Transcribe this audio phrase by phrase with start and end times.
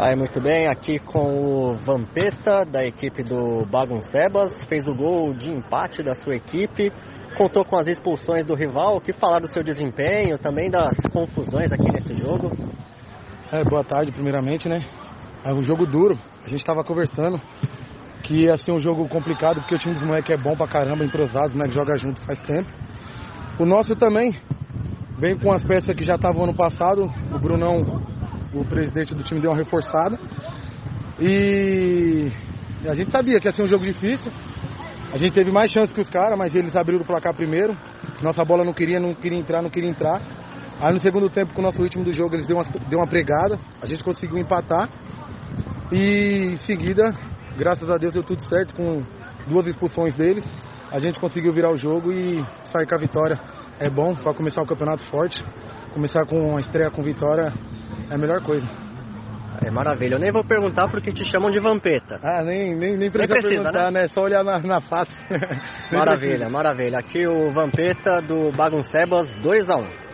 [0.00, 5.50] Aí, muito bem, aqui com o Vampeta, da equipe do Baguncebas, fez o gol de
[5.50, 6.92] empate da sua equipe,
[7.36, 11.72] contou com as expulsões do rival, o que falar do seu desempenho, também das confusões
[11.72, 12.48] aqui nesse jogo?
[13.50, 14.84] É, boa tarde, primeiramente, né?
[15.44, 17.40] É um jogo duro, a gente estava conversando
[18.22, 21.04] que ia ser um jogo complicado, porque o time dos moleques é bom pra caramba,
[21.04, 21.66] entrosado, né?
[21.66, 22.70] Que joga junto faz tempo.
[23.58, 24.32] O nosso também
[25.18, 27.97] vem com as peças que já estavam ano passado, o Brunão
[28.52, 30.18] o presidente do time deu uma reforçada.
[31.20, 32.30] E
[32.86, 34.30] a gente sabia que ia ser um jogo difícil.
[35.12, 37.76] A gente teve mais chance que os caras, mas eles abriram o placar primeiro.
[38.22, 40.20] Nossa bola não queria, não queria entrar, não queria entrar.
[40.80, 43.06] Aí no segundo tempo, com o nosso ritmo do jogo, eles deu uma, deu uma
[43.06, 43.58] pregada.
[43.82, 44.88] A gente conseguiu empatar.
[45.90, 47.12] E em seguida,
[47.56, 49.02] graças a Deus, deu tudo certo com
[49.48, 50.44] duas expulsões deles.
[50.90, 53.40] A gente conseguiu virar o jogo e sair com a vitória.
[53.80, 55.44] É bom para começar o campeonato forte.
[55.92, 57.52] Começar com a estreia com vitória
[58.10, 58.66] é a melhor coisa.
[59.64, 60.14] É maravilha.
[60.14, 62.18] Eu nem vou perguntar porque te chamam de Vampeta.
[62.22, 64.02] Ah, nem, nem, nem precisa, nem precisa perguntar, né?
[64.02, 64.08] né?
[64.08, 65.14] Só olhar na, na face.
[65.92, 66.98] maravilha, maravilha.
[66.98, 70.07] Aqui o Vampeta do Baguncebas 2x1.